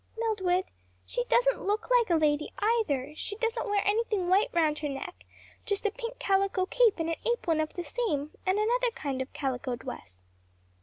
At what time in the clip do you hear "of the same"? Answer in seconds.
7.61-8.31